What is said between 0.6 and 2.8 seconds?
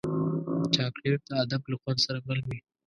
چاکلېټ د ادب له خوند سره مل وي.